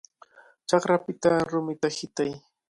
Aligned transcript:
¡Chakrapita 0.67 1.31
rumita 1.51 1.87
hitay! 1.95 2.31